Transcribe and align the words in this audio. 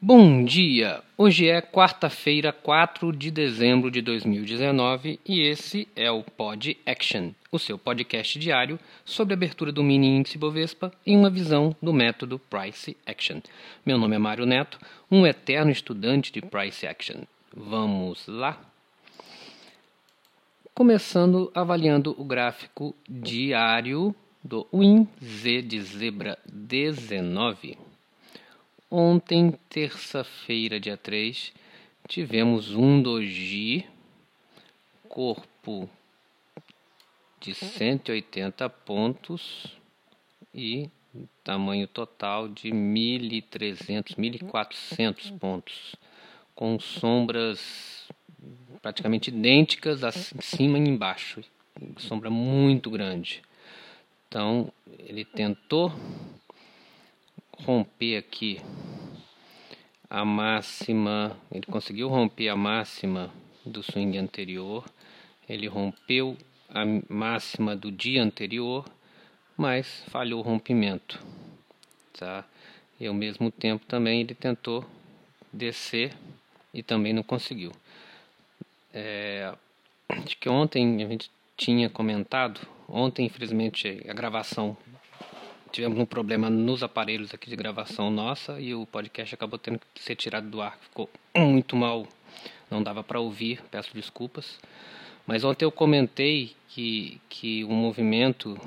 Bom 0.00 0.44
dia! 0.44 1.02
Hoje 1.16 1.48
é 1.48 1.60
quarta-feira, 1.60 2.52
4 2.52 3.12
de 3.12 3.32
dezembro 3.32 3.90
de 3.90 4.00
2019 4.00 5.18
e 5.26 5.40
esse 5.40 5.88
é 5.96 6.08
o 6.08 6.22
Pod 6.22 6.78
Action, 6.86 7.32
o 7.50 7.58
seu 7.58 7.76
podcast 7.76 8.38
diário 8.38 8.78
sobre 9.04 9.34
a 9.34 9.36
abertura 9.36 9.72
do 9.72 9.82
mini 9.82 10.06
índice 10.06 10.38
Bovespa 10.38 10.92
em 11.04 11.16
uma 11.16 11.28
visão 11.28 11.74
do 11.82 11.92
método 11.92 12.38
Price 12.38 12.96
Action. 13.04 13.40
Meu 13.84 13.98
nome 13.98 14.14
é 14.14 14.20
Mário 14.20 14.46
Neto, 14.46 14.78
um 15.10 15.26
eterno 15.26 15.72
estudante 15.72 16.32
de 16.32 16.42
Price 16.42 16.86
Action. 16.86 17.22
Vamos 17.52 18.28
lá? 18.28 18.56
Começando 20.72 21.50
avaliando 21.52 22.14
o 22.16 22.24
gráfico 22.24 22.94
diário 23.08 24.14
do 24.44 24.64
WinZ 24.72 25.66
de 25.66 25.80
zebra 25.80 26.38
19. 26.46 27.87
Ontem, 28.90 29.52
terça-feira, 29.68 30.80
dia 30.80 30.96
3, 30.96 31.52
tivemos 32.08 32.74
um 32.74 33.02
doji, 33.02 33.84
corpo 35.06 35.90
de 37.38 37.52
180 37.52 38.66
pontos 38.70 39.76
e 40.54 40.88
tamanho 41.44 41.86
total 41.86 42.48
de 42.48 42.70
1.300, 42.70 44.16
1.400 44.16 45.38
pontos, 45.38 45.94
com 46.54 46.80
sombras 46.80 48.08
praticamente 48.80 49.28
idênticas 49.28 50.02
acima 50.02 50.78
e 50.78 50.88
embaixo, 50.88 51.44
sombra 51.98 52.30
muito 52.30 52.90
grande. 52.90 53.42
Então, 54.28 54.72
ele 54.98 55.26
tentou 55.26 55.92
romper 57.64 58.16
aqui 58.16 58.60
a 60.10 60.24
máxima, 60.24 61.36
ele 61.52 61.66
conseguiu 61.66 62.08
romper 62.08 62.48
a 62.48 62.56
máxima 62.56 63.30
do 63.64 63.82
swing 63.82 64.16
anterior, 64.16 64.84
ele 65.48 65.66
rompeu 65.66 66.36
a 66.68 66.82
máxima 67.08 67.76
do 67.76 67.90
dia 67.90 68.22
anterior, 68.22 68.88
mas 69.56 70.04
falhou 70.08 70.40
o 70.40 70.42
rompimento, 70.42 71.20
tá? 72.18 72.44
E 72.98 73.06
ao 73.06 73.14
mesmo 73.14 73.50
tempo 73.50 73.84
também 73.86 74.20
ele 74.20 74.34
tentou 74.34 74.84
descer 75.52 76.14
e 76.72 76.82
também 76.82 77.12
não 77.12 77.22
conseguiu. 77.22 77.72
É, 78.92 79.54
acho 80.08 80.36
que 80.38 80.48
ontem 80.48 81.02
a 81.04 81.08
gente 81.08 81.30
tinha 81.56 81.90
comentado, 81.90 82.60
ontem 82.88 83.26
infelizmente 83.26 84.02
a 84.08 84.14
gravação 84.14 84.76
tivemos 85.70 85.98
um 85.98 86.06
problema 86.06 86.50
nos 86.50 86.82
aparelhos 86.82 87.32
aqui 87.32 87.48
de 87.48 87.56
gravação 87.56 88.10
nossa 88.10 88.60
e 88.60 88.74
o 88.74 88.86
podcast 88.86 89.34
acabou 89.34 89.58
tendo 89.58 89.80
que 89.94 90.02
ser 90.02 90.16
tirado 90.16 90.48
do 90.48 90.60
ar, 90.60 90.78
ficou 90.80 91.08
muito 91.36 91.76
mal, 91.76 92.06
não 92.70 92.82
dava 92.82 93.02
para 93.02 93.20
ouvir, 93.20 93.62
peço 93.70 93.94
desculpas. 93.94 94.58
Mas 95.26 95.44
ontem 95.44 95.64
eu 95.64 95.70
comentei 95.70 96.54
que, 96.68 97.20
que 97.28 97.64
o 97.64 97.70
movimento 97.70 98.58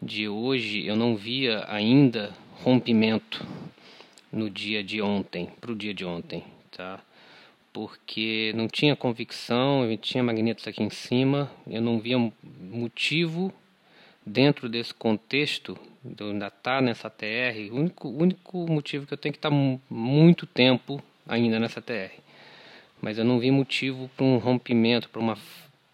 de 0.00 0.28
hoje 0.28 0.86
eu 0.86 0.96
não 0.96 1.16
via 1.16 1.64
ainda 1.68 2.34
rompimento 2.62 3.44
no 4.30 4.50
dia 4.50 4.82
de 4.82 5.00
ontem, 5.00 5.48
para 5.60 5.72
o 5.72 5.76
dia 5.76 5.94
de 5.94 6.04
ontem, 6.04 6.44
tá? 6.70 7.00
Porque 7.72 8.52
não 8.54 8.68
tinha 8.68 8.94
convicção, 8.94 9.84
eu 9.84 9.96
tinha 9.96 10.22
magnetos 10.22 10.66
aqui 10.68 10.82
em 10.82 10.90
cima, 10.90 11.50
eu 11.66 11.80
não 11.80 11.98
via 11.98 12.18
motivo 12.70 13.52
dentro 14.24 14.68
desse 14.68 14.94
contexto 14.94 15.78
do 16.02 16.30
ainda 16.30 16.46
estar 16.46 16.76
tá 16.76 16.80
nessa 16.80 17.10
TR, 17.10 17.70
o 17.70 17.76
único, 17.76 18.08
único 18.08 18.66
motivo 18.70 19.06
que 19.06 19.14
eu 19.14 19.18
tenho 19.18 19.32
que 19.32 19.38
estar 19.38 19.50
tá 19.50 19.56
muito 19.90 20.46
tempo 20.46 21.02
ainda 21.26 21.58
nessa 21.58 21.80
TR. 21.80 22.12
Mas 23.00 23.18
eu 23.18 23.24
não 23.24 23.38
vi 23.38 23.50
motivo 23.50 24.08
para 24.16 24.24
um 24.24 24.38
rompimento, 24.38 25.08
para 25.08 25.20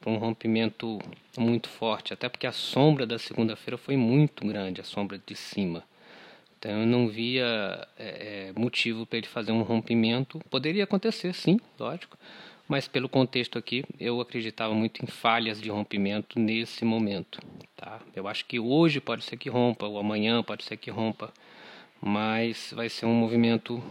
para 0.01 0.13
um 0.13 0.17
rompimento 0.17 0.99
muito 1.37 1.69
forte, 1.69 2.13
até 2.13 2.29
porque 2.29 2.47
a 2.47 2.53
sombra 2.53 3.07
da 3.07 3.19
segunda-feira 3.19 3.77
foi 3.77 3.97
muito 3.97 4.47
grande, 4.47 4.81
a 4.81 4.85
sombra 4.85 5.21
de 5.25 5.35
cima. 5.35 5.83
Então 6.59 6.73
eu 6.73 6.87
não 6.87 7.09
via 7.09 7.87
é, 7.99 8.49
é 8.49 8.53
motivo 8.59 9.07
para 9.07 9.19
ele 9.19 9.27
fazer 9.27 9.53
um 9.53 9.63
rompimento. 9.63 10.41
Poderia 10.51 10.85
acontecer, 10.85 11.33
sim, 11.35 11.59
lógico, 11.79 12.17
mas 12.69 12.87
pelo 12.87 13.09
contexto 13.09 13.59
aqui, 13.59 13.83
eu 13.99 14.21
acreditava 14.21 14.75
muito 14.75 15.03
em 15.03 15.07
falhas 15.07 15.59
de 15.59 15.71
rompimento 15.71 16.39
nesse 16.39 16.85
momento. 16.85 17.41
Tá? 17.75 17.99
Eu 18.15 18.29
acho 18.29 18.45
que 18.45 18.61
hoje 18.61 19.01
pode 19.01 19.25
ser 19.25 19.39
que 19.39 19.49
rompa, 19.49 19.87
ou 19.87 19.99
amanhã 19.99 20.43
pode 20.43 20.65
ser 20.65 20.77
que 20.77 20.91
rompa, 20.91 21.33
mas 22.01 22.73
vai 22.77 22.91
ser 22.91 23.07
um 23.07 23.15
movimento 23.15 23.83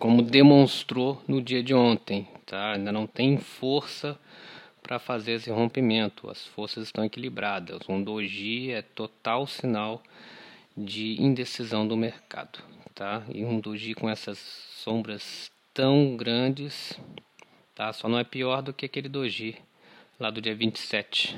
como 0.00 0.20
demonstrou 0.20 1.22
no 1.28 1.40
dia 1.40 1.62
de 1.62 1.72
ontem. 1.72 2.26
Tá? 2.44 2.72
Ainda 2.72 2.90
não 2.90 3.06
tem 3.06 3.38
força 3.38 4.18
para 4.82 4.98
fazer 4.98 5.32
esse 5.32 5.50
rompimento, 5.50 6.28
as 6.28 6.44
forças 6.48 6.84
estão 6.84 7.04
equilibradas. 7.04 7.88
Um 7.88 8.02
doji 8.02 8.72
é 8.72 8.82
total 8.82 9.46
sinal 9.46 10.02
de 10.76 11.22
indecisão 11.22 11.86
do 11.86 11.96
mercado. 11.96 12.58
Tá? 12.96 13.22
E 13.32 13.44
um 13.44 13.60
doji 13.60 13.94
com 13.94 14.10
essas 14.10 14.38
sombras 14.38 15.52
tão 15.72 16.16
grandes 16.16 16.98
tá? 17.80 17.94
Só 17.94 18.10
não 18.10 18.18
é 18.18 18.24
pior 18.24 18.60
do 18.60 18.74
que 18.74 18.84
aquele 18.84 19.08
doji 19.08 19.56
lá 20.18 20.30
do 20.30 20.38
dia 20.38 20.54
27. 20.54 21.34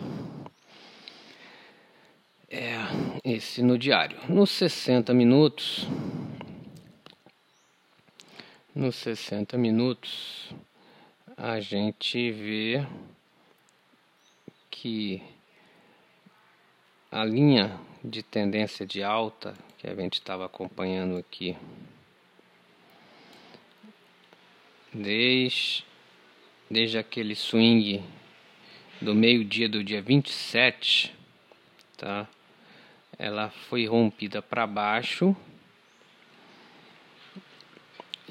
É, 2.51 2.79
esse 3.25 3.63
no 3.63 3.79
diário. 3.79 4.19
Nos 4.29 4.51
60 4.51 5.15
minutos, 5.15 5.87
nos 8.75 8.97
60 8.97 9.57
minutos, 9.57 10.53
a 11.37 11.61
gente 11.61 12.33
vê 12.33 12.85
que 14.69 15.23
a 17.09 17.25
linha 17.25 17.79
de 18.03 18.21
tendência 18.21 18.85
de 18.85 19.01
alta 19.01 19.55
que 19.79 19.87
a 19.87 19.95
gente 19.95 20.15
estava 20.15 20.45
acompanhando 20.45 21.17
aqui 21.17 21.57
desde 24.93 25.92
desde 26.73 26.97
aquele 26.97 27.35
swing 27.35 28.03
do 28.99 29.15
meio-dia 29.15 29.69
do 29.69 29.85
dia 29.85 30.01
27, 30.01 31.15
tá? 31.99 32.27
Ela 33.19 33.51
foi 33.51 33.87
rompida 33.87 34.41
para 34.41 34.67
baixo. 34.67 35.37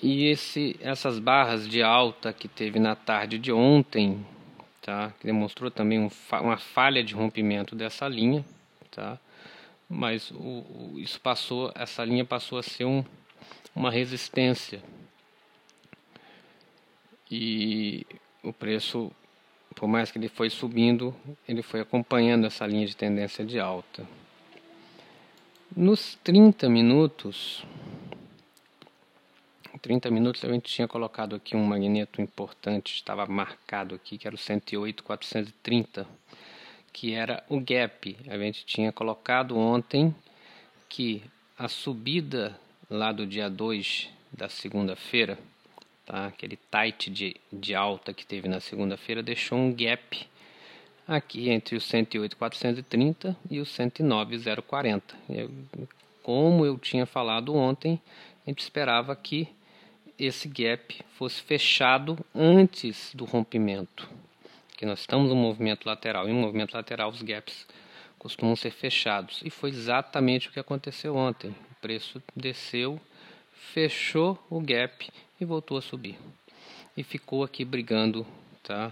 E 0.02 0.26
esse, 0.26 0.76
essas 0.82 1.20
barras 1.20 1.70
de 1.70 1.84
alta 1.84 2.34
que 2.34 2.48
teve 2.48 2.80
na 2.80 2.96
tarde 2.96 3.38
de 3.38 3.52
ontem, 3.52 4.26
tá? 4.82 5.14
Que 5.20 5.28
demonstrou 5.28 5.70
também 5.70 6.00
um, 6.00 6.10
uma 6.42 6.58
falha 6.58 7.04
de 7.04 7.14
rompimento 7.14 7.76
dessa 7.76 8.08
linha, 8.08 8.44
tá? 8.90 9.20
Mas 9.88 10.32
o, 10.32 10.36
o, 10.36 10.96
isso 10.98 11.22
passou, 11.22 11.72
essa 11.76 12.04
linha 12.04 12.26
passou 12.26 12.58
a 12.58 12.64
ser 12.64 12.86
um, 12.86 13.06
uma 13.76 13.92
resistência. 13.92 14.82
E 17.30 18.04
o 18.44 18.52
preço, 18.52 19.12
por 19.76 19.88
mais 19.88 20.12
que 20.12 20.18
ele 20.18 20.28
foi 20.28 20.50
subindo, 20.50 21.16
ele 21.48 21.62
foi 21.62 21.82
acompanhando 21.82 22.46
essa 22.46 22.66
linha 22.66 22.86
de 22.86 22.96
tendência 22.96 23.46
de 23.46 23.60
alta. 23.60 24.06
Nos 25.76 26.16
30 26.24 26.70
minutos, 26.70 27.64
30 29.82 30.12
minutos 30.12 30.44
a 30.46 30.50
gente 30.50 30.72
tinha 30.72 30.88
colocado 30.88 31.36
aqui 31.36 31.56
um 31.56 31.64
magneto 31.64 32.22
importante, 32.22 32.94
estava 32.96 33.26
marcado 33.26 33.96
aqui, 33.96 34.18
que 34.18 34.28
era 34.28 34.36
o 34.36 34.40
108,430, 34.40 36.08
que 36.94 37.14
era 37.14 37.44
o 37.50 37.60
gap. 37.60 38.16
A 38.28 38.38
gente 38.38 38.66
tinha 38.66 38.92
colocado 38.92 39.58
ontem 39.58 40.14
que 40.88 41.24
a 41.58 41.68
subida 41.68 42.60
lá 42.90 43.12
do 43.12 43.26
dia 43.26 43.50
2 43.50 44.10
da 44.32 44.50
segunda-feira, 44.50 45.40
tá? 46.06 46.28
aquele 46.28 46.58
tight 46.70 47.10
de, 47.10 47.36
de 47.52 47.76
alta 47.76 48.14
que 48.14 48.26
teve 48.26 48.48
na 48.48 48.60
segunda-feira, 48.60 49.22
deixou 49.22 49.58
um 49.58 49.74
gap 49.74 50.28
aqui 51.08 51.50
entre 51.50 51.76
o 51.76 51.82
108,430 51.82 53.36
e 53.50 53.60
o 53.60 53.66
109,040. 53.66 55.16
Como 56.24 56.66
eu 56.66 56.78
tinha 56.78 57.06
falado 57.06 57.56
ontem, 57.56 58.00
a 58.46 58.50
gente 58.50 58.60
esperava 58.60 59.16
que 59.16 59.48
esse 60.18 60.48
gap 60.48 61.04
fosse 61.18 61.42
fechado 61.42 62.18
antes 62.34 63.12
do 63.14 63.26
rompimento. 63.26 64.10
Que 64.78 64.86
nós 64.86 65.00
estamos 65.00 65.30
no 65.30 65.36
movimento 65.36 65.86
lateral. 65.86 66.30
E 66.30 66.34
no 66.34 66.40
movimento 66.40 66.74
lateral 66.74 67.10
os 67.10 67.22
gaps 67.22 67.68
costumam 68.18 68.56
ser 68.56 68.72
fechados. 68.72 69.42
E 69.44 69.50
foi 69.50 69.70
exatamente 69.70 70.48
o 70.48 70.52
que 70.52 70.60
aconteceu 70.60 71.16
ontem. 71.16 71.50
O 71.50 71.76
preço 71.82 72.22
desceu, 72.36 73.02
fechou 73.74 74.38
o 74.50 74.60
gap 74.60 75.10
e 75.42 75.46
voltou 75.46 75.78
a 75.78 75.82
subir. 75.82 76.18
E 76.96 77.04
ficou 77.04 77.44
aqui 77.44 77.66
brigando, 77.66 78.26
tá? 78.64 78.92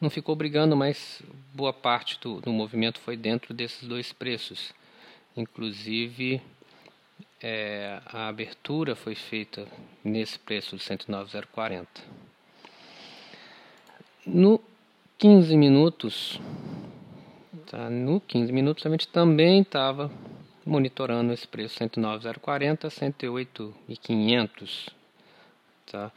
Não 0.00 0.10
ficou 0.10 0.34
brigando, 0.34 0.76
mas 0.76 1.22
boa 1.54 1.72
parte 1.72 2.18
do, 2.20 2.40
do 2.40 2.52
movimento 2.52 2.98
foi 3.00 3.16
dentro 3.16 3.54
desses 3.54 3.86
dois 3.86 4.12
preços. 4.12 4.74
Inclusive, 5.36 6.42
é, 7.40 8.00
a 8.06 8.28
abertura 8.28 8.96
foi 8.96 9.14
feita 9.14 9.66
nesse 10.02 10.38
preço 10.38 10.76
de 10.76 10.82
109,040. 10.82 11.88
No 14.26 14.60
15 15.18 15.56
minutos, 15.56 16.40
tá? 17.70 17.88
no 17.88 18.20
15 18.20 18.52
minutos 18.52 18.84
a 18.84 18.90
gente 18.90 19.06
também 19.08 19.60
estava 19.60 20.10
monitorando 20.66 21.32
esse 21.32 21.46
preço 21.46 21.76
109,040, 21.76 22.90
108,500, 22.90 24.88
tá? 25.86 26.12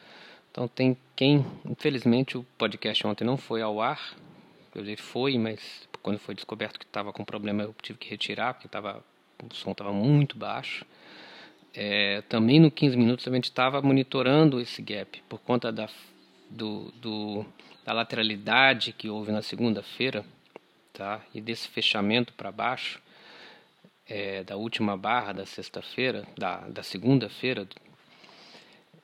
Então 0.51 0.67
tem 0.67 0.97
quem, 1.15 1.45
infelizmente 1.65 2.37
o 2.37 2.43
podcast 2.57 3.05
ontem 3.05 3.23
não 3.23 3.37
foi 3.37 3.61
ao 3.61 3.81
ar, 3.81 4.15
ele 4.75 4.95
foi, 4.95 5.37
mas 5.37 5.87
quando 6.01 6.19
foi 6.19 6.35
descoberto 6.35 6.79
que 6.79 6.85
estava 6.85 7.11
com 7.11 7.23
problema 7.23 7.63
eu 7.63 7.75
tive 7.81 7.99
que 7.99 8.09
retirar 8.09 8.53
porque 8.53 8.67
tava, 8.67 9.03
o 9.43 9.53
som 9.53 9.71
estava 9.71 9.91
muito 9.91 10.37
baixo. 10.37 10.85
É, 11.73 12.21
também 12.23 12.59
no 12.59 12.71
15 12.71 12.97
minutos 12.97 13.27
a 13.27 13.31
gente 13.31 13.45
estava 13.45 13.81
monitorando 13.81 14.59
esse 14.59 14.81
gap 14.81 15.21
por 15.29 15.39
conta 15.39 15.71
da, 15.71 15.87
do, 16.49 16.91
do, 16.93 17.45
da 17.85 17.93
lateralidade 17.93 18.93
que 18.93 19.09
houve 19.09 19.31
na 19.31 19.41
segunda-feira 19.41 20.25
tá? 20.93 21.21
e 21.33 21.39
desse 21.39 21.67
fechamento 21.67 22.33
para 22.33 22.51
baixo 22.51 22.99
é, 24.07 24.43
da 24.43 24.55
última 24.55 24.97
barra 24.97 25.33
da 25.33 25.45
sexta-feira, 25.45 26.25
da, 26.37 26.59
da 26.67 26.81
segunda-feira, 26.81 27.67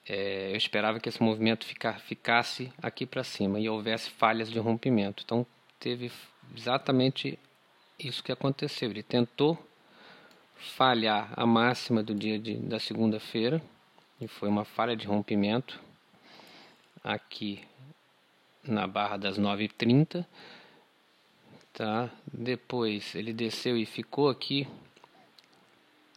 é, 0.07 0.51
eu 0.51 0.57
esperava 0.57 0.99
que 0.99 1.07
esse 1.07 1.21
movimento 1.23 1.65
ficar, 1.65 1.99
ficasse 1.99 2.71
aqui 2.81 3.05
para 3.05 3.23
cima 3.23 3.59
e 3.59 3.69
houvesse 3.69 4.09
falhas 4.09 4.49
de 4.49 4.59
rompimento. 4.59 5.23
Então 5.23 5.45
teve 5.79 6.11
exatamente 6.55 7.39
isso 7.97 8.23
que 8.23 8.31
aconteceu. 8.31 8.89
Ele 8.89 9.03
tentou 9.03 9.57
falhar 10.57 11.33
a 11.35 11.45
máxima 11.45 12.03
do 12.03 12.13
dia 12.13 12.37
de, 12.37 12.55
da 12.55 12.79
segunda-feira 12.79 13.61
e 14.19 14.27
foi 14.27 14.49
uma 14.49 14.65
falha 14.65 14.95
de 14.95 15.07
rompimento 15.07 15.79
aqui 17.03 17.63
na 18.63 18.87
barra 18.87 19.17
das 19.17 19.39
9h30. 19.39 20.25
Tá? 21.71 22.09
Depois 22.31 23.15
ele 23.15 23.33
desceu 23.33 23.77
e 23.77 23.85
ficou 23.85 24.29
aqui 24.29 24.67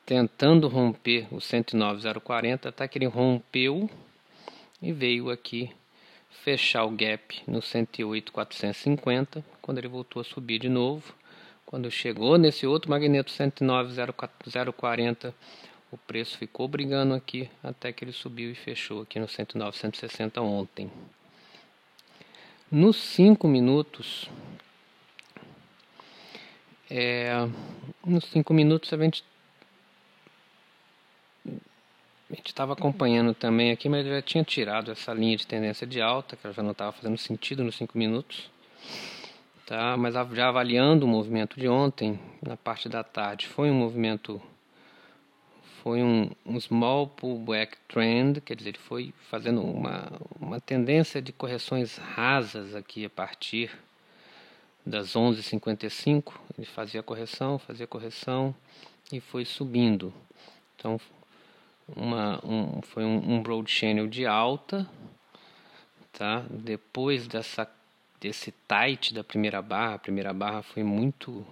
tentando 0.06 0.68
romper 0.68 1.26
o 1.32 1.40
109,040 1.40 2.68
até 2.68 2.86
que 2.86 2.96
ele 2.96 3.06
rompeu 3.06 3.90
e 4.80 4.92
veio 4.92 5.30
aqui 5.30 5.72
fechar 6.30 6.84
o 6.84 6.92
gap 6.92 7.42
no 7.48 7.60
108,450 7.60 9.44
quando 9.60 9.78
ele 9.78 9.88
voltou 9.88 10.20
a 10.20 10.24
subir 10.24 10.60
de 10.60 10.68
novo. 10.68 11.12
Quando 11.66 11.90
chegou 11.90 12.38
nesse 12.38 12.64
outro 12.64 12.88
magneto 12.88 13.32
109,040 13.32 15.34
o 15.90 15.98
preço 15.98 16.38
ficou 16.38 16.68
brigando 16.68 17.14
aqui 17.14 17.50
até 17.62 17.92
que 17.92 18.04
ele 18.04 18.12
subiu 18.12 18.52
e 18.52 18.54
fechou 18.54 19.02
aqui 19.02 19.18
no 19.18 19.28
109,160 19.28 20.40
ontem. 20.40 20.88
Nos 22.70 22.96
5 22.96 23.48
minutos 23.48 24.30
é, 26.88 27.48
nos 28.04 28.24
5 28.26 28.54
minutos 28.54 28.92
a 28.92 28.96
gente 28.96 29.24
a 32.28 32.34
gente 32.34 32.48
estava 32.48 32.72
acompanhando 32.72 33.32
também 33.34 33.70
aqui, 33.70 33.88
mas 33.88 34.04
eu 34.04 34.14
já 34.14 34.22
tinha 34.22 34.42
tirado 34.42 34.90
essa 34.90 35.14
linha 35.14 35.36
de 35.36 35.46
tendência 35.46 35.86
de 35.86 36.00
alta, 36.00 36.36
que 36.36 36.44
ela 36.44 36.54
já 36.54 36.62
não 36.62 36.72
estava 36.72 36.90
fazendo 36.90 37.16
sentido 37.16 37.62
nos 37.62 37.76
5 37.76 37.96
minutos. 37.96 38.50
Tá? 39.64 39.96
Mas 39.96 40.14
já 40.14 40.48
avaliando 40.48 41.06
o 41.06 41.08
movimento 41.08 41.58
de 41.58 41.68
ontem, 41.68 42.18
na 42.42 42.56
parte 42.56 42.88
da 42.88 43.04
tarde, 43.04 43.46
foi 43.46 43.70
um 43.70 43.74
movimento, 43.74 44.42
foi 45.82 46.02
um, 46.02 46.30
um 46.44 46.58
small 46.58 47.06
pullback 47.06 47.76
trend, 47.86 48.40
quer 48.40 48.56
dizer, 48.56 48.70
ele 48.70 48.78
foi 48.78 49.14
fazendo 49.30 49.62
uma, 49.62 50.10
uma 50.40 50.60
tendência 50.60 51.22
de 51.22 51.32
correções 51.32 51.96
rasas 51.96 52.74
aqui 52.74 53.04
a 53.04 53.10
partir 53.10 53.70
das 54.84 55.14
11h55. 55.14 56.32
Ele 56.58 56.66
fazia 56.66 57.04
correção, 57.04 57.56
fazia 57.56 57.86
correção 57.86 58.52
e 59.12 59.20
foi 59.20 59.44
subindo. 59.44 60.12
Então 60.76 61.00
uma, 61.94 62.40
um, 62.44 62.82
foi 62.82 63.04
um, 63.04 63.34
um 63.34 63.42
broad 63.42 63.70
channel 63.70 64.06
de 64.06 64.26
alta, 64.26 64.88
tá? 66.12 66.44
Depois 66.50 67.28
dessa 67.28 67.70
desse 68.18 68.50
tight 68.66 69.12
da 69.12 69.22
primeira 69.22 69.60
barra, 69.60 69.94
a 69.94 69.98
primeira 69.98 70.32
barra 70.32 70.62
foi 70.62 70.82
muito 70.82 71.46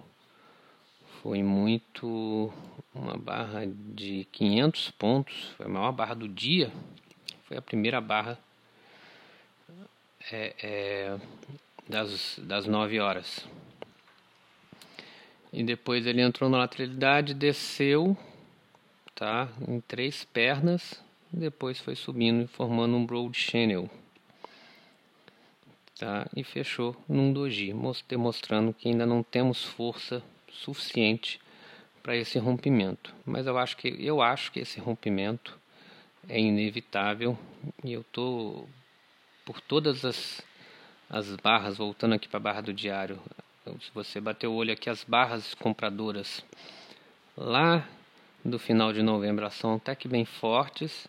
foi 1.21 1.41
muito 1.41 2.51
uma 2.93 3.17
barra 3.17 3.65
de 3.65 4.27
500 4.31 4.91
pontos, 4.91 5.53
foi 5.57 5.65
a 5.65 5.69
maior 5.69 5.91
barra 5.91 6.13
do 6.13 6.27
dia, 6.27 6.71
foi 7.45 7.57
a 7.57 7.61
primeira 7.61 8.01
barra 8.01 8.37
é, 10.31 10.53
é, 10.61 11.17
das, 11.87 12.39
das 12.43 12.67
9 12.67 12.99
horas. 12.99 13.47
E 15.51 15.63
depois 15.63 16.05
ele 16.05 16.21
entrou 16.21 16.49
na 16.49 16.57
lateralidade, 16.57 17.33
desceu 17.33 18.17
tá? 19.15 19.49
em 19.67 19.79
três 19.79 20.25
pernas, 20.25 21.01
depois 21.31 21.79
foi 21.79 21.95
subindo 21.95 22.43
e 22.43 22.47
formando 22.47 22.95
um 22.95 23.05
broad 23.05 23.35
channel. 23.35 23.89
Tá? 25.97 26.27
E 26.35 26.43
fechou 26.43 26.95
num 27.07 27.31
doji, 27.31 27.73
demonstrando 28.07 28.73
que 28.73 28.89
ainda 28.89 29.05
não 29.05 29.23
temos 29.23 29.63
força 29.63 30.21
suficiente 30.49 31.39
para 32.03 32.15
esse 32.15 32.37
rompimento. 32.37 33.15
Mas 33.25 33.47
eu 33.47 33.57
acho 33.57 33.77
que 33.77 33.87
eu 33.99 34.21
acho 34.21 34.51
que 34.51 34.59
esse 34.59 34.79
rompimento 34.79 35.57
é 36.27 36.39
inevitável 36.39 37.37
e 37.83 37.93
eu 37.93 38.03
tô 38.11 38.67
por 39.45 39.61
todas 39.61 40.03
as 40.03 40.43
as 41.09 41.35
barras 41.35 41.77
voltando 41.77 42.15
aqui 42.15 42.27
para 42.27 42.37
a 42.37 42.41
barra 42.41 42.61
do 42.61 42.73
diário. 42.73 43.19
Se 43.65 43.91
você 43.93 44.19
bater 44.19 44.47
o 44.47 44.53
olho 44.53 44.73
aqui 44.73 44.89
as 44.89 45.03
barras 45.03 45.53
compradoras 45.53 46.43
lá 47.37 47.87
do 48.45 48.59
final 48.59 48.93
de 48.93 49.01
novembro 49.01 49.49
são 49.49 49.75
até 49.75 49.95
que 49.95 50.07
bem 50.07 50.23
fortes, 50.23 51.07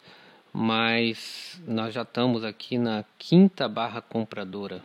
mas 0.51 1.61
nós 1.69 1.93
já 1.93 2.01
estamos 2.01 2.43
aqui 2.43 2.79
na 2.79 3.05
quinta 3.19 3.69
barra 3.69 4.01
compradora. 4.01 4.83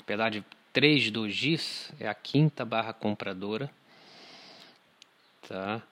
Apesar 0.00 0.30
de 0.30 0.42
3 0.72 1.10
do 1.10 1.28
GIS, 1.28 1.92
é 2.00 2.08
a 2.08 2.14
quinta 2.14 2.64
barra 2.64 2.94
compradora. 2.94 3.70
Tá? 5.46 5.82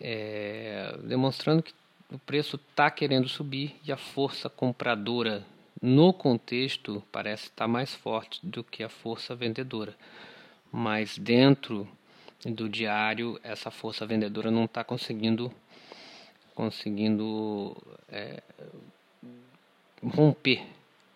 É, 0.00 0.96
demonstrando 1.04 1.62
que 1.62 1.74
o 2.10 2.18
preço 2.18 2.56
está 2.56 2.90
querendo 2.90 3.28
subir 3.28 3.76
e 3.84 3.92
a 3.92 3.96
força 3.98 4.48
compradora 4.48 5.44
no 5.82 6.14
contexto 6.14 7.02
parece 7.12 7.48
estar 7.48 7.68
mais 7.68 7.94
forte 7.94 8.40
do 8.42 8.64
que 8.64 8.82
a 8.82 8.88
força 8.88 9.34
vendedora. 9.34 9.94
Mas 10.72 11.18
dentro 11.18 11.86
do 12.44 12.68
diário, 12.68 13.40
essa 13.42 13.70
força 13.70 14.06
vendedora 14.06 14.50
não 14.50 14.64
está 14.64 14.84
conseguindo 14.84 15.52
conseguindo 16.54 17.76
é, 18.08 18.42
romper 20.02 20.66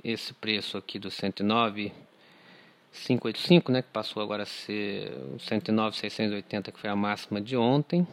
esse 0.04 0.34
preço 0.34 0.76
aqui 0.76 0.98
do 0.98 1.10
109 1.10 1.92
585, 2.92 3.72
né, 3.72 3.82
que 3.82 3.88
passou 3.88 4.22
agora 4.22 4.42
a 4.42 4.46
ser 4.46 5.12
o 5.34 5.38
109 5.38 5.96
680, 5.96 6.72
que 6.72 6.80
foi 6.80 6.90
a 6.90 6.96
máxima 6.96 7.40
de 7.40 7.56
ontem, 7.56 8.06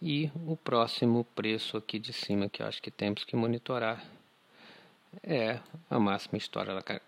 e 0.00 0.30
o 0.46 0.56
próximo 0.56 1.24
preço 1.34 1.76
aqui 1.76 1.98
de 1.98 2.12
cima 2.12 2.48
que 2.48 2.62
eu 2.62 2.66
acho 2.66 2.80
que 2.80 2.90
temos 2.90 3.24
que 3.24 3.36
monitorar 3.36 4.04
é 5.22 5.58
a 5.90 5.98
máxima 5.98 6.38
histórica, 6.38 7.02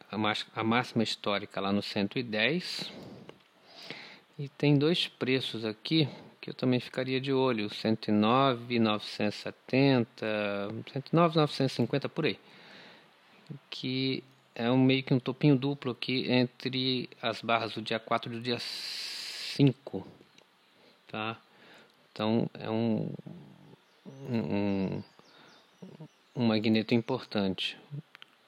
a 0.55 0.65
máxima 0.65 1.03
histórica 1.03 1.61
lá 1.61 1.73
no 1.73 1.83
110 1.83 2.93
e 4.39 4.49
tem 4.49 4.77
dois 4.77 5.07
preços 5.07 5.65
aqui 5.65 6.09
que 6.41 6.51
eu 6.51 6.55
também 6.55 6.79
ficaria 6.79 7.21
de 7.21 7.33
olho, 7.33 7.71
109, 7.71 8.79
970, 8.79 10.27
109, 10.93 11.37
950 11.37 12.09
por 12.09 12.27
aí. 12.27 12.39
Que 13.71 14.23
é 14.55 14.71
um 14.71 14.77
meio 14.77 15.03
que 15.03 15.15
um 15.15 15.19
topinho 15.19 15.57
duplo 15.57 15.93
aqui 15.93 16.31
entre 16.31 17.09
as 17.23 17.41
barras 17.41 17.73
do 17.73 17.81
dia 17.81 17.99
4 17.99 18.31
e 18.31 18.37
do 18.37 18.43
dia 18.43 18.59
5, 18.59 20.07
tá? 21.09 21.39
Então 22.13 22.49
é 22.61 22.69
um 22.69 23.09
um, 24.29 25.03
um 26.37 26.47
magneto 26.47 26.95
importante. 26.95 27.79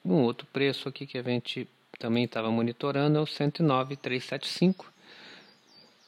Um 0.05 0.21
outro 0.21 0.47
preço 0.53 0.87
aqui 0.87 1.05
que 1.07 1.17
a 1.17 1.23
gente 1.23 1.67
também 1.97 2.25
estava 2.25 2.51
monitorando 2.51 3.17
é 3.17 3.21
o 3.21 3.25
109,375 3.25 4.96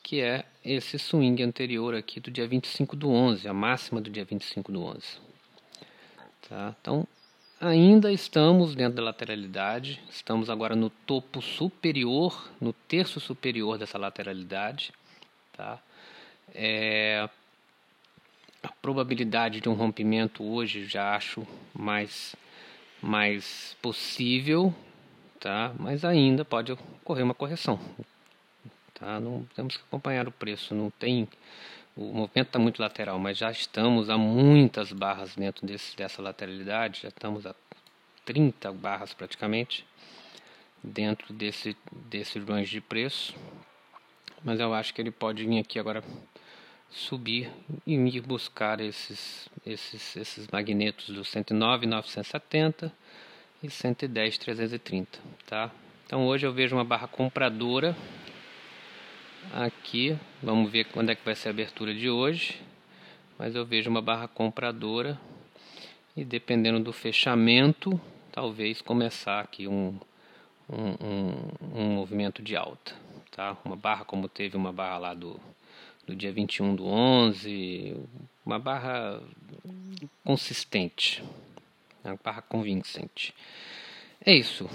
que 0.10 0.22
é 0.22 0.44
esse 0.66 0.98
swing 0.98 1.44
anterior 1.44 1.94
aqui 1.94 2.20
do 2.20 2.32
dia 2.32 2.48
25 2.48 2.96
do 2.96 3.12
11, 3.12 3.48
a 3.48 3.54
máxima 3.54 4.02
do 4.02 4.10
dia 4.10 4.26
25 4.26 4.72
do 4.72 4.82
11. 4.82 5.00
Tá? 6.50 6.76
Então, 6.82 7.08
ainda 7.62 8.12
estamos 8.12 8.74
dentro 8.74 8.96
da 8.96 9.04
lateralidade, 9.04 10.02
estamos 10.10 10.50
agora 10.50 10.76
no 10.76 10.90
topo 10.90 11.44
superior, 11.44 12.50
no 12.60 12.74
terço 12.74 13.20
superior 13.20 13.78
dessa 13.78 14.00
lateralidade. 14.00 14.92
Tá? 15.54 15.80
É, 16.56 17.30
a 18.64 18.68
probabilidade 18.82 19.62
de 19.62 19.70
um 19.70 19.74
rompimento 19.74 20.44
hoje 20.44 20.86
já 20.86 21.16
acho 21.16 21.46
mais, 21.72 22.36
mais 23.00 23.78
possível, 23.80 24.74
tá? 25.40 25.72
mas 25.78 26.04
ainda 26.04 26.44
pode 26.44 26.72
ocorrer 26.72 27.24
uma 27.24 27.36
correção. 27.36 27.80
Tá? 29.00 29.20
Não 29.20 29.46
temos 29.56 29.78
que 29.78 29.84
acompanhar 29.84 30.28
o 30.28 30.32
preço, 30.32 30.76
não 30.76 30.90
tem. 30.90 31.28
O 31.96 32.14
movimento 32.14 32.48
está 32.48 32.60
muito 32.60 32.82
lateral, 32.82 33.18
mas 33.20 33.38
já 33.38 33.52
estamos 33.52 34.10
a 34.10 34.18
muitas 34.18 34.92
barras 34.92 35.36
dentro 35.36 35.66
desse, 35.66 35.96
dessa 35.96 36.22
lateralidade, 36.22 37.02
já 37.04 37.10
estamos 37.10 37.46
a 37.46 37.56
30 38.26 38.72
barras 38.74 39.14
praticamente 39.14 39.86
dentro 40.84 41.34
desse, 41.34 41.76
desse 41.92 42.40
range 42.40 42.72
de 42.72 42.82
preço. 42.82 43.36
Mas 44.44 44.60
eu 44.60 44.74
acho 44.74 44.94
que 44.94 45.02
ele 45.02 45.12
pode 45.12 45.46
vir 45.46 45.60
aqui 45.60 45.80
agora 45.80 46.04
subir 46.90 47.52
e 47.86 47.96
ir 47.96 48.22
buscar 48.22 48.80
esses, 48.80 49.50
esses, 49.66 50.16
esses 50.16 50.48
magnetos 50.48 51.10
do 51.10 51.24
109, 51.24 51.86
970 51.86 52.92
e 53.62 53.70
110, 53.70 54.38
330, 54.38 55.20
tá? 55.46 55.72
Então 56.06 56.26
hoje 56.26 56.48
eu 56.48 56.54
vejo 56.54 56.76
uma 56.76 56.86
barra 56.86 57.08
compradora 57.08 57.96
aqui, 59.54 60.18
vamos 60.42 60.72
ver 60.72 60.86
quando 60.86 61.10
é 61.10 61.16
que 61.16 61.26
vai 61.26 61.36
ser 61.36 61.50
a 61.50 61.52
abertura 61.52 61.94
de 61.94 62.10
hoje, 62.10 62.62
mas 63.38 63.56
eu 63.56 63.66
vejo 63.66 63.90
uma 63.90 64.02
barra 64.02 64.28
compradora 64.28 65.20
e 66.16 66.24
dependendo 66.24 66.80
do 66.80 66.94
fechamento, 66.94 68.00
talvez 68.32 68.82
começar 68.82 69.42
aqui 69.42 69.68
um, 69.68 70.00
um, 70.70 71.06
um, 71.06 71.82
um 71.82 71.86
movimento 71.96 72.42
de 72.42 72.56
alta, 72.56 72.94
tá? 73.32 73.58
Uma 73.64 73.76
barra 73.76 74.06
como 74.06 74.28
teve 74.28 74.58
uma 74.58 74.72
barra 74.72 74.98
lá 74.98 75.14
do 75.14 75.40
do 76.10 76.16
dia 76.16 76.32
21 76.32 76.76
do 76.76 76.88
11, 76.88 77.96
uma 78.44 78.58
barra 78.58 79.22
consistente, 80.24 81.24
uma 82.04 82.18
barra 82.24 82.42
convincente. 82.42 83.34
É 84.26 84.34
isso. 84.34 84.68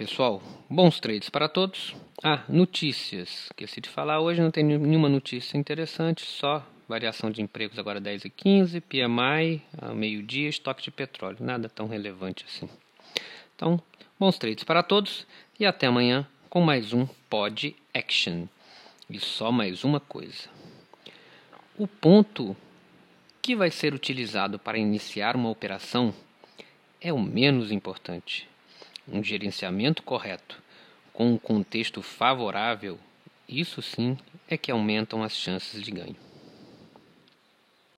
Pessoal, 0.00 0.40
bons 0.66 0.98
trades 0.98 1.28
para 1.28 1.46
todos. 1.46 1.94
Ah, 2.24 2.42
notícias. 2.48 3.44
Esqueci 3.44 3.82
de 3.82 3.90
falar 3.90 4.18
hoje, 4.18 4.40
não 4.40 4.50
tem 4.50 4.64
nenhuma 4.64 5.10
notícia 5.10 5.58
interessante, 5.58 6.24
só 6.24 6.66
variação 6.88 7.30
de 7.30 7.42
empregos 7.42 7.78
agora 7.78 8.00
10 8.00 8.24
e 8.24 8.30
15, 8.30 8.80
PMI, 8.80 9.60
meio-dia, 9.94 10.48
estoque 10.48 10.82
de 10.82 10.90
petróleo. 10.90 11.36
Nada 11.38 11.68
tão 11.68 11.86
relevante 11.86 12.46
assim. 12.48 12.66
Então, 13.54 13.78
bons 14.18 14.38
trades 14.38 14.64
para 14.64 14.82
todos 14.82 15.26
e 15.58 15.66
até 15.66 15.86
amanhã 15.86 16.26
com 16.48 16.62
mais 16.62 16.94
um 16.94 17.06
Pod 17.28 17.76
Action. 17.92 18.46
E 19.10 19.20
só 19.20 19.52
mais 19.52 19.84
uma 19.84 20.00
coisa. 20.00 20.48
O 21.76 21.86
ponto 21.86 22.56
que 23.42 23.54
vai 23.54 23.70
ser 23.70 23.92
utilizado 23.92 24.58
para 24.58 24.78
iniciar 24.78 25.36
uma 25.36 25.50
operação 25.50 26.14
é 27.02 27.12
o 27.12 27.18
menos 27.18 27.70
importante. 27.70 28.48
Um 29.12 29.22
gerenciamento 29.24 30.02
correto, 30.02 30.62
com 31.12 31.32
um 31.32 31.38
contexto 31.38 32.00
favorável, 32.00 32.98
isso 33.48 33.82
sim 33.82 34.16
é 34.48 34.56
que 34.56 34.70
aumentam 34.70 35.22
as 35.22 35.32
chances 35.32 35.82
de 35.82 35.90
ganho. 35.90 36.29